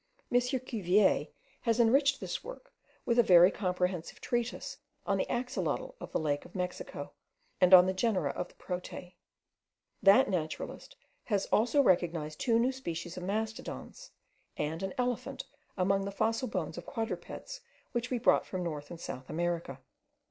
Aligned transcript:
M. 0.33 0.39
Cuvier 0.41 1.27
has 1.61 1.79
enriched 1.79 2.19
this 2.19 2.43
work 2.43 2.73
with 3.05 3.19
a 3.19 3.21
very 3.21 3.51
comprehensive 3.51 4.19
treatise 4.19 4.79
on 5.05 5.17
the 5.19 5.29
axolotl 5.29 5.91
of 5.99 6.11
the 6.11 6.19
lake 6.19 6.43
of 6.43 6.55
Mexico, 6.55 7.13
and 7.59 7.71
on 7.71 7.85
the 7.85 7.93
genera 7.93 8.31
of 8.31 8.47
the 8.47 8.55
Protei. 8.55 9.13
That 10.01 10.27
naturalist 10.27 10.95
has 11.25 11.45
also 11.53 11.83
recognized 11.83 12.39
two 12.39 12.57
new 12.57 12.71
species 12.71 13.15
of 13.15 13.21
mastodons 13.21 14.09
and 14.57 14.81
an 14.81 14.95
elephant 14.97 15.43
among 15.77 16.05
the 16.05 16.11
fossil 16.11 16.47
bones 16.47 16.79
of 16.79 16.87
quadrupeds 16.87 17.61
which 17.91 18.09
we 18.09 18.17
brought 18.17 18.47
from 18.47 18.63
North 18.63 18.89
and 18.89 18.99
South 18.99 19.29
America. 19.29 19.81